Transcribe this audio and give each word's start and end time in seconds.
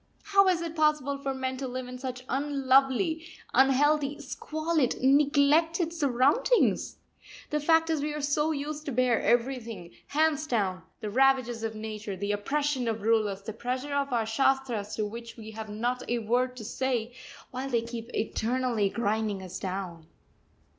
How 0.23 0.47
is 0.47 0.63
it 0.63 0.75
possible 0.75 1.19
for 1.19 1.31
men 1.31 1.57
to 1.57 1.67
live 1.67 1.87
in 1.87 1.99
such 1.99 2.23
unlovely, 2.27 3.23
unhealthy, 3.53 4.19
squalid, 4.19 4.95
neglected 4.99 5.93
surroundings? 5.93 6.97
The 7.51 7.59
fact 7.59 7.91
is 7.91 8.01
we 8.01 8.11
are 8.15 8.19
so 8.19 8.51
used 8.51 8.85
to 8.87 8.91
bear 8.91 9.21
everything, 9.21 9.91
hands 10.07 10.47
down, 10.47 10.81
the 11.01 11.11
ravages 11.11 11.61
of 11.61 11.75
Nature, 11.75 12.15
the 12.17 12.31
oppression 12.31 12.87
of 12.87 13.03
rulers, 13.03 13.43
the 13.43 13.53
pressure 13.53 13.93
of 13.93 14.11
our 14.11 14.25
shastras 14.25 14.95
to 14.95 15.05
which 15.05 15.37
we 15.37 15.51
have 15.51 15.69
not 15.69 16.01
a 16.09 16.17
word 16.17 16.57
to 16.57 16.65
say, 16.65 17.13
while 17.51 17.69
they 17.69 17.83
keep 17.83 18.09
eternally 18.15 18.89
grinding 18.89 19.43
us 19.43 19.59
down. 19.59 20.07